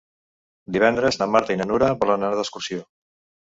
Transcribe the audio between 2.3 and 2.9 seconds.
d'excursió.